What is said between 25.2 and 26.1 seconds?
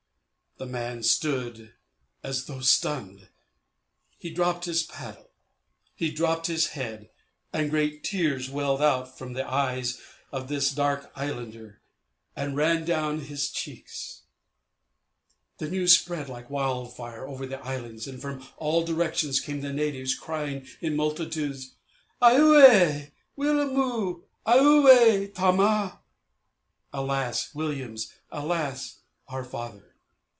Tama!"